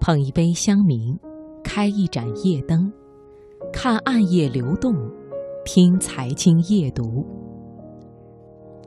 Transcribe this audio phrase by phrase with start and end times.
[0.00, 1.18] 捧一杯香茗，
[1.62, 2.90] 开一盏夜灯，
[3.70, 4.96] 看暗夜流动，
[5.62, 7.24] 听财经夜读。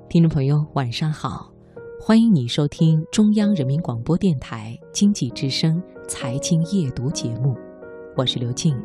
[0.10, 1.52] 听众朋友，晚上好，
[2.02, 7.56] 欢迎你收听中央人民广播电台经济之声财经夜读节目，
[8.18, 8.76] 我是刘静。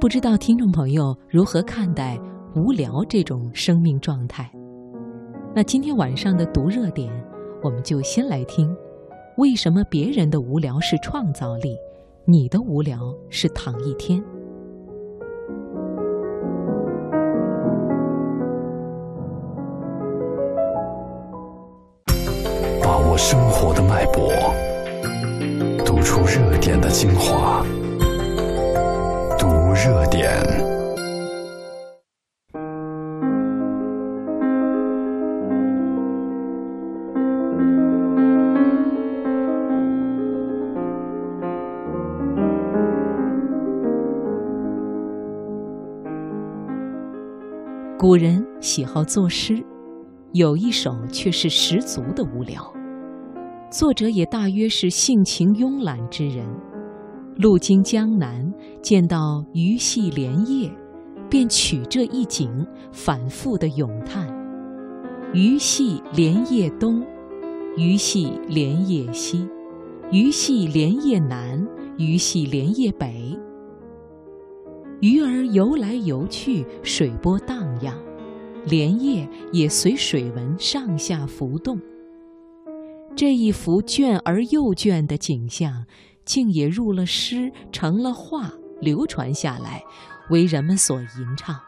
[0.00, 2.16] 不知道听众朋友如何看待
[2.54, 4.48] 无聊这种生命状态？
[5.56, 7.12] 那今天晚上的读热点，
[7.64, 8.72] 我们就先来听：
[9.36, 11.76] 为什么别人的无聊是创造力，
[12.24, 14.22] 你的无聊是躺一天？
[22.82, 24.32] 把握生活的脉搏，
[25.84, 27.62] 读出热点的精华。
[47.98, 49.64] 古人喜好作诗，
[50.32, 52.70] 有一首却是十足的无聊。
[53.70, 56.46] 作者也大约是性情慵懒之人，
[57.36, 60.70] 路经江南，见到鱼戏莲叶，
[61.30, 64.28] 便取这一景，反复的咏叹
[65.32, 67.02] ：“鱼戏莲叶东，
[67.78, 69.48] 鱼戏莲叶西，
[70.10, 71.66] 鱼戏莲叶南，
[71.96, 73.34] 鱼戏莲叶北。”
[75.00, 77.94] 鱼儿游来游去，水波荡漾，
[78.64, 81.78] 莲叶也随水纹上下浮动。
[83.14, 85.84] 这一幅卷而又卷的景象，
[86.24, 89.82] 竟也入了诗，成了画，流传下来，
[90.30, 91.60] 为人们所吟唱。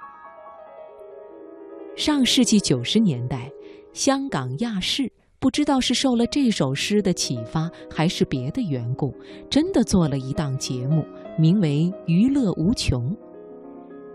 [1.97, 3.51] 上世纪九十年代，
[3.93, 9.15] 香港亚视不知道是受了这首诗的启发，还是别的缘故，
[9.51, 11.05] 真的做了一档节目。
[11.39, 13.01] 名为《娱乐无穷》，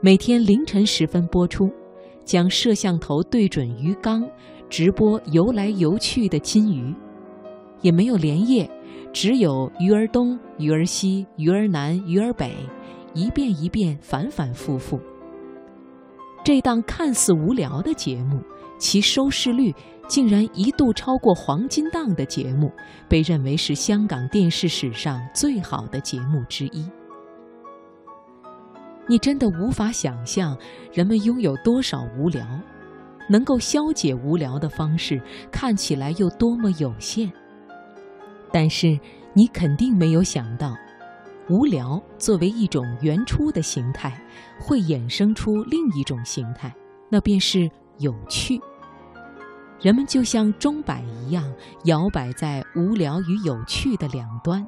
[0.01, 1.71] 每天凌晨时分播出，
[2.25, 4.29] 将摄像头对准鱼缸，
[4.69, 6.93] 直播游来游去的金鱼，
[7.79, 8.69] 也没有连夜，
[9.13, 12.53] 只有鱼儿东、鱼儿西、鱼儿南、鱼儿北，
[13.13, 14.99] 一遍一遍反反复复。
[16.43, 18.41] 这档看似无聊的节目，
[18.77, 19.73] 其收视率
[20.09, 22.69] 竟然一度超过黄金档的节目，
[23.07, 26.85] 被认为是香港电视史上最好的节目之一。
[29.07, 30.57] 你真的无法想象，
[30.93, 32.45] 人们拥有多少无聊，
[33.29, 35.21] 能够消解无聊的方式
[35.51, 37.31] 看起来又多么有限。
[38.51, 38.97] 但是
[39.33, 40.75] 你肯定没有想到，
[41.49, 44.17] 无聊作为一种原初的形态，
[44.59, 46.73] 会衍生出另一种形态，
[47.09, 47.69] 那便是
[47.99, 48.61] 有趣。
[49.81, 51.43] 人们就像钟摆一样，
[51.83, 54.65] 摇摆在无聊与有趣的两端。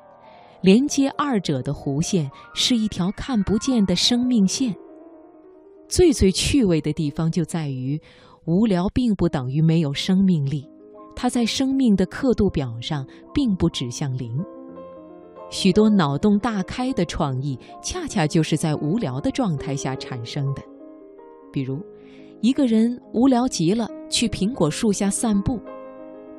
[0.66, 4.76] 连接二者的弧线是一条看不见的生命线。
[5.88, 8.02] 最最趣味的地方就在于，
[8.46, 10.68] 无聊并不等于没有生命力，
[11.16, 14.44] 它在生命的刻度表上并不指向零。
[15.52, 20.64] 许多脑洞大开的创意，恰恰就是在无聊的状态下产生的。
[21.54, 21.80] 比如，
[22.42, 25.60] 一个人无聊极了，去苹果树下散步，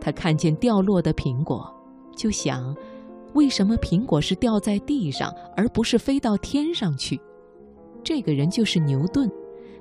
[0.01, 1.73] 他看见掉落的苹果，
[2.17, 2.77] 就想。
[3.37, 7.21] 为什么苹果是掉在地上，而不是飞到天上去？
[8.03, 9.31] 这个人就是牛顿，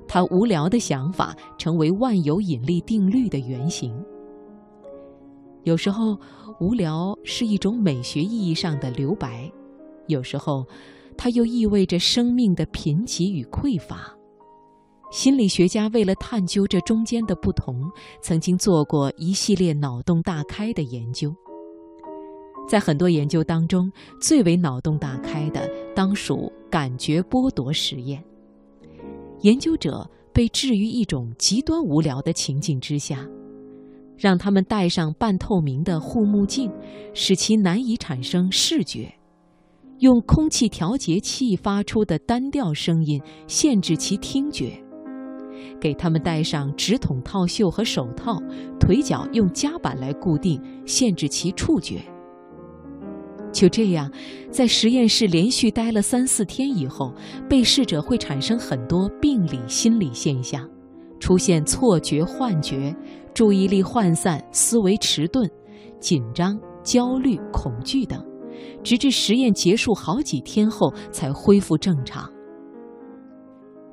[0.06, 3.90] 他无聊的想法成为万有引力定律的原型。
[5.64, 6.18] 有时候，
[6.60, 9.50] 无聊是一种美学意义上的留白；
[10.06, 10.64] 有时候，
[11.16, 14.14] 它又意味着生命的贫瘠与匮乏。
[15.10, 17.80] 心理学家为了探究这中间的不同，
[18.20, 21.34] 曾经做过一系列脑洞大开的研究。
[22.68, 23.90] 在很多研究当中，
[24.20, 28.22] 最为脑洞大开的当属感觉剥夺实验。
[29.42, 33.24] 研究者被置于一种极端无聊的情境之下，
[34.16, 36.70] 让他们戴上半透明的护目镜，
[37.14, 39.06] 使其难以产生视觉；
[40.00, 44.72] 用空气调节器发出的单调声音限制其听觉；
[45.80, 48.38] 给他们戴上直筒套袖和手套，
[48.80, 52.00] 腿脚用夹板来固定，限制其触觉。
[53.52, 54.10] 就这样，
[54.50, 57.14] 在实验室连续待了三四天以后，
[57.48, 60.68] 被试者会产生很多病理心理现象，
[61.18, 62.94] 出现错觉、幻觉、
[63.32, 65.50] 注意力涣散、思维迟钝、
[65.98, 68.22] 紧张、焦虑、恐惧等，
[68.82, 72.30] 直至实验结束好几天后才恢复正常。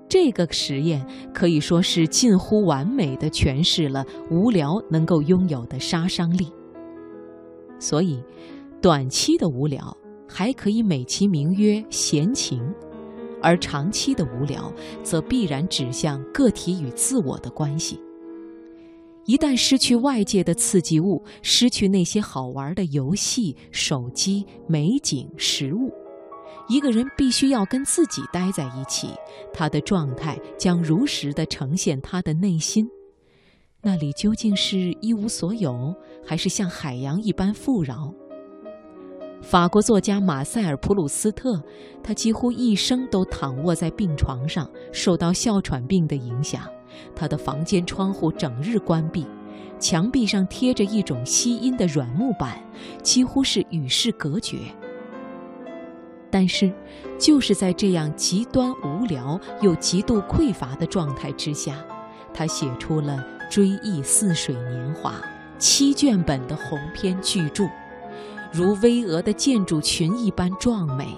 [0.09, 6.51] 这个实验可以说是近乎完美的诠释了无聊能够拥有的杀伤力。
[7.79, 8.21] 所以。
[8.83, 9.95] 短期的无聊
[10.27, 12.61] 还可以美其名曰闲情，
[13.41, 14.69] 而长期的无聊
[15.01, 17.97] 则必然指向个体与自我的关系。
[19.23, 25.89] 一旦失去外界的刺激物，失去那些好玩的游戏、手机、美景、食物，
[26.67, 29.11] 一个人必须要跟自己待在一起，
[29.53, 32.85] 他的状态将如实的呈现他的内心。
[33.81, 35.95] 那里究竟是一无所有，
[36.25, 38.13] 还是像海洋一般富饶？
[39.43, 41.61] 法国作家马塞尔·普鲁斯特，
[42.01, 46.63] 他几乎一生都躺卧在病床上，受到哮喘病的影响。
[47.13, 49.27] 他的房间窗户整日关闭，
[49.77, 52.57] 墙壁上贴着一种吸音的软木板，
[53.03, 54.59] 几乎是与世隔绝。
[56.31, 56.71] 但是，
[57.19, 61.75] 就是在这样极端无聊又极度匮乏的状态之下，
[62.33, 63.23] 他写出了
[63.53, 65.11] 《追忆似水年华》
[65.59, 67.65] 七卷本的鸿篇巨著，
[68.53, 71.17] 如巍峨的建筑群一般壮美。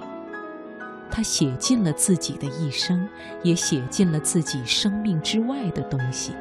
[1.11, 3.07] 他写尽了自己的一生，
[3.43, 6.33] 也写尽了自己生命之外的东西。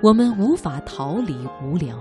[0.00, 1.98] 我们无法逃离无聊，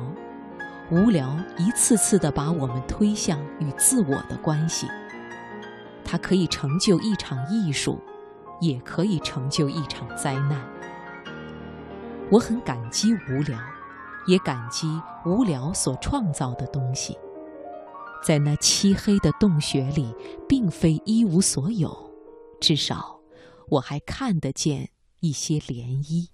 [0.90, 4.88] 无聊一次次地把我们推向与自我的关系。
[6.06, 8.00] 它可以成就一场艺术，
[8.62, 10.62] 也可以成就一场灾难。
[12.30, 13.58] 我很感激无聊，
[14.26, 14.88] 也感激
[15.26, 17.18] 无聊所创造的东西。
[18.26, 20.16] 在那漆黑的洞穴里，
[20.48, 22.12] 并非一无所有，
[22.62, 23.20] 至少
[23.68, 24.90] 我还看得见
[25.20, 26.30] 一些涟漪。